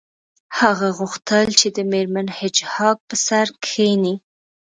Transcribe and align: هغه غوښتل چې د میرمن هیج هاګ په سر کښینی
هغه 0.59 0.87
غوښتل 0.97 1.47
چې 1.59 1.67
د 1.75 1.77
میرمن 1.91 2.27
هیج 2.37 2.57
هاګ 2.73 2.97
په 3.07 3.15
سر 3.25 3.47
کښینی 3.63 4.15